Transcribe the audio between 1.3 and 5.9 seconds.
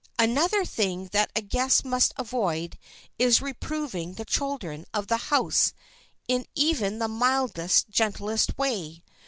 a guest must avoid is reproving the children of the house